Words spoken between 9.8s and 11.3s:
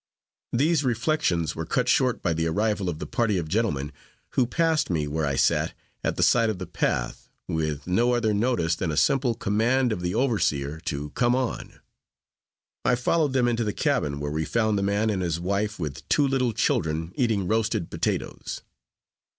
of the overseer to